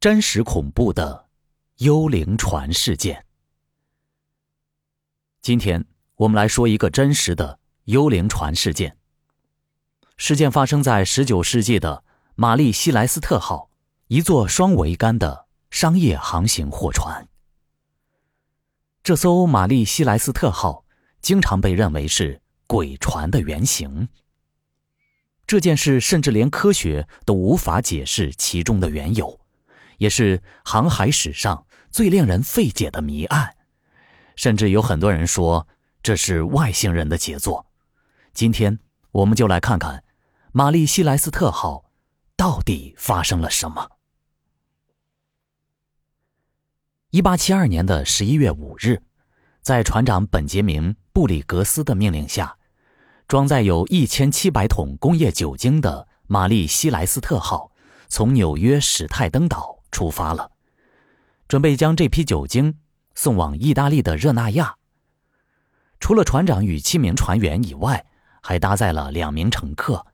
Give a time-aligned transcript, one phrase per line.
[0.00, 1.26] 真实恐怖的
[1.76, 3.26] 幽灵船事件。
[5.42, 5.84] 今天
[6.16, 8.96] 我们来说一个真实的幽灵船事件。
[10.16, 12.02] 事件发生在十九世纪的
[12.34, 13.68] 玛丽西莱斯特号，
[14.06, 17.28] 一座双桅杆的商业航行货船。
[19.02, 20.86] 这艘玛丽西莱斯特号
[21.20, 24.08] 经常被认为是鬼船的原型。
[25.46, 29.38] 这件事甚至连科学都无法解释其中的缘由。
[30.00, 33.54] 也是航海史上最令人费解的谜案，
[34.34, 35.68] 甚至有很多人说
[36.02, 37.66] 这是外星人的杰作。
[38.32, 38.78] 今天
[39.10, 40.02] 我们就来看看
[40.52, 41.84] 玛丽西莱斯特号
[42.34, 43.90] 到底发生了什么。
[47.10, 49.02] 一八七二年的十一月五日，
[49.60, 52.56] 在船长本杰明·布里格斯的命令下，
[53.28, 57.70] 装载有一千七百桶工业酒精的玛丽西莱斯特号
[58.08, 59.79] 从纽约史泰登岛。
[59.90, 60.50] 出发了，
[61.48, 62.78] 准备将这批酒精
[63.14, 64.76] 送往意大利的热那亚。
[65.98, 68.06] 除了船长与七名船员以外，
[68.42, 70.06] 还搭载了两名乘客：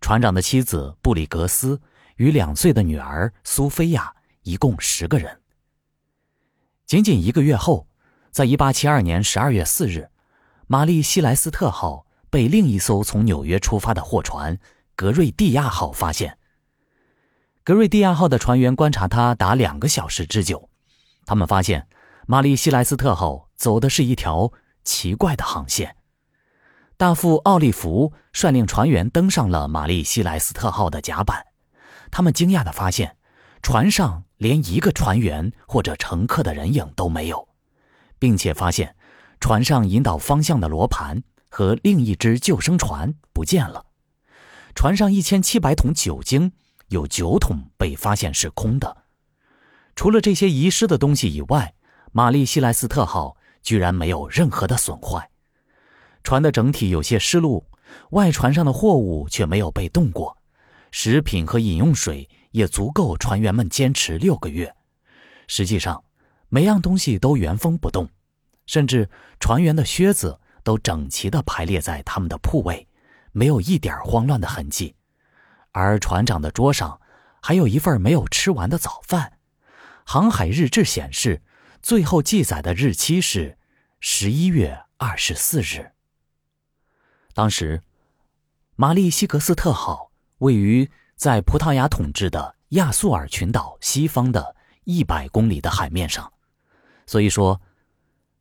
[0.00, 1.80] 船长的妻子布里格斯
[2.16, 5.40] 与两岁的女儿苏菲亚，一共十个人。
[6.84, 7.88] 仅仅一个月后，
[8.30, 10.08] 在一八七二年十二月四日，
[10.68, 14.56] 玛丽西莱斯特号被另一艘从纽约出发的货船
[14.94, 16.38] 格瑞蒂亚号发现。
[17.66, 20.70] 格瑞蒂亚号的船员观察它达两个小时之久，
[21.24, 21.88] 他们发现
[22.24, 24.52] 玛丽西莱斯特号走的是一条
[24.84, 25.96] 奇怪的航线。
[26.96, 31.44] 大副奥利弗率领船员登上了玛丽西莱斯特号的甲板，
[32.12, 33.16] 他们惊讶地发现，
[33.62, 37.48] 船上连一个船员或者乘客的人影都没有，
[38.20, 38.94] 并且发现
[39.40, 43.86] 船上引导方向的罗盘和另一只救生船不见了，
[44.76, 46.52] 船上一千七百桶酒精。
[46.88, 48.96] 有酒桶被发现是空的，
[49.94, 51.74] 除了这些遗失的东西以外，
[52.12, 55.30] 玛丽西莱斯特号居然没有任何的损坏。
[56.22, 57.64] 船的整体有些失路，
[58.10, 60.36] 外船上的货物却没有被动过，
[60.90, 64.74] 食品和饮用水也足够船员们坚持六个月。
[65.46, 66.02] 实际上，
[66.48, 68.08] 每样东西都原封不动，
[68.66, 72.88] 甚至船员的靴子都整齐地排列在他们的铺位，
[73.30, 74.95] 没有一点慌乱的痕迹。
[75.78, 77.02] 而船长的桌上
[77.42, 79.34] 还有一份没有吃完的早饭。
[80.06, 81.42] 航海日志显示，
[81.82, 83.58] 最后记载的日期是
[84.00, 85.92] 十一月二十四日。
[87.34, 87.82] 当时，
[88.76, 96.32] 玛丽西格斯特号位于在葡萄牙统治的亚速尔群岛西方的一百公里的海面上，
[97.06, 97.60] 所以说，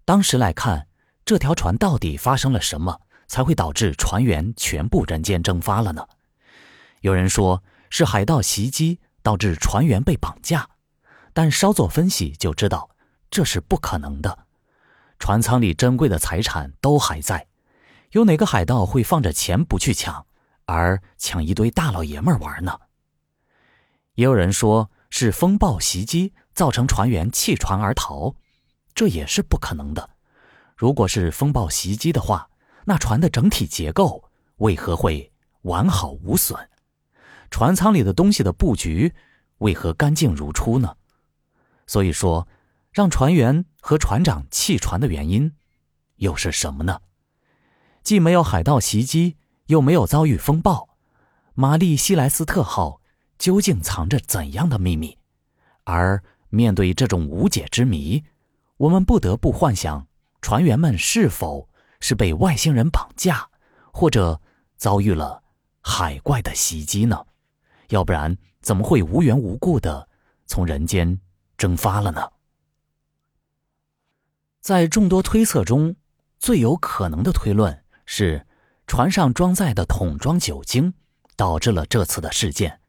[0.06, 0.88] 当时来看，
[1.26, 6.08] 这条船到底发生了什么，才会导致船员全部人间蒸发了呢？
[7.06, 7.62] 有人说
[7.92, 10.68] 是海盗袭击导致船员被绑架，
[11.34, 12.90] 但稍作分析就知道
[13.30, 14.48] 这是不可能的。
[15.20, 17.46] 船舱里珍贵的财产都还在，
[18.14, 20.26] 有哪个海盗会放着钱不去抢，
[20.66, 22.80] 而抢一堆大老爷们玩呢？
[24.16, 28.34] 也有人说是风暴袭击造成船员弃船而逃，
[28.96, 30.10] 这也是不可能的。
[30.76, 32.50] 如果是风暴袭击的话，
[32.86, 34.24] 那船的整体结构
[34.56, 36.68] 为何会完好无损？
[37.50, 39.14] 船舱里的东西的布局
[39.60, 40.96] 为何干净如初呢？
[41.88, 42.48] 所以说，
[42.92, 45.54] 让船员和船长弃船的原因
[46.18, 47.02] 又是什么呢？
[48.04, 50.90] 既没有海盗袭击，又没有遭遇风暴，
[51.54, 53.02] 玛丽西莱斯特号
[53.38, 55.18] 究竟藏着怎样的秘密？
[55.84, 58.24] 而面对这种无解之谜，
[58.78, 60.08] 我们不得不幻想：
[60.42, 61.70] 船员们是否
[62.00, 63.50] 是被外星人绑架，
[63.92, 64.42] 或者
[64.78, 65.44] 遭遇了
[65.82, 67.26] 海怪的袭击呢？
[67.90, 70.08] 要不然怎么会无缘无故的
[70.46, 71.20] 从人间
[71.58, 72.22] 蒸发了呢？
[74.62, 75.96] 在众多推测中，
[76.40, 78.46] 最有可能的推论是，
[78.88, 80.94] 船上装载的桶装酒精
[81.36, 82.80] 导致了这次的事件。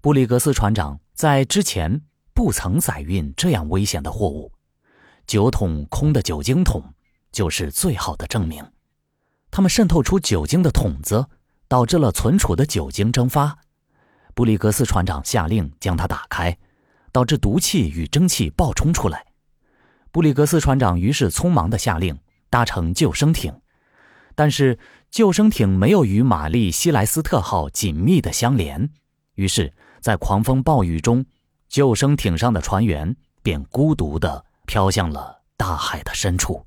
[0.00, 2.00] 布里格斯船长在之前
[2.34, 4.52] 不曾载运这样危险的货物，
[5.26, 6.82] 酒桶空的酒精桶
[7.30, 8.64] 就是最好的证明。
[9.50, 11.26] 他们渗透出酒精的桶子，
[11.68, 13.58] 导致了存储的酒精蒸发。
[14.40, 16.56] 布里格斯船长下令将它打开，
[17.12, 19.22] 导致毒气与蒸汽爆冲出来。
[20.10, 23.54] 布里格斯船长于是匆忙地下令搭乘救生艇，
[24.34, 24.78] 但是
[25.10, 28.90] 救生艇没有与玛丽西莱斯特号紧密的相连，
[29.34, 29.70] 于是，
[30.00, 31.22] 在狂风暴雨中，
[31.68, 36.64] 救生艇上的船员便孤独地飘向了大海的深处。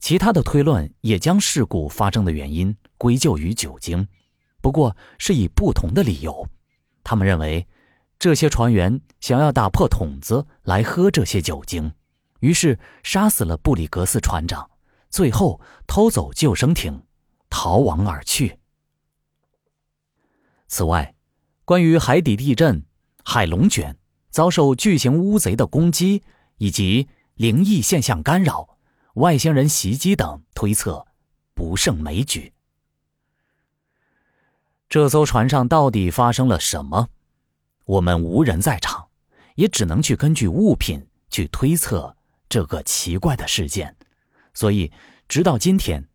[0.00, 4.06] 其他的推论也将事故发生的原因归咎于酒精，
[4.60, 6.46] 不过是以不同的理由。
[7.08, 7.66] 他们认为，
[8.18, 11.90] 这些船员想要打破桶子来喝这些酒精，
[12.40, 14.70] 于是杀死了布里格斯船长，
[15.08, 17.04] 最后偷走救生艇，
[17.48, 18.58] 逃亡而去。
[20.66, 21.14] 此外，
[21.64, 22.84] 关于海底地震、
[23.24, 23.96] 海龙卷、
[24.28, 26.22] 遭受巨型乌贼的攻击
[26.58, 28.76] 以及灵异现象干扰、
[29.14, 31.06] 外星人袭击等推测，
[31.54, 32.52] 不胜枚举。
[34.88, 37.08] 这艘船上到底发生了什么？
[37.84, 39.08] 我们无人在场，
[39.54, 42.16] 也只能去根据物品去推测
[42.48, 43.94] 这个奇怪的事件。
[44.54, 44.90] 所以，
[45.28, 46.08] 直到今天，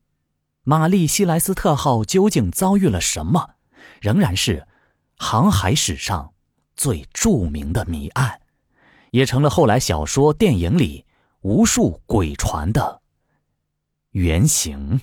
[0.63, 3.55] 玛丽西莱斯特号究竟遭遇了什么？
[4.01, 4.67] 仍然是
[5.17, 6.33] 航海史上
[6.75, 8.41] 最著名的谜案，
[9.11, 11.05] 也成了后来小说、电影里
[11.41, 13.01] 无数鬼船的
[14.11, 14.99] 原型。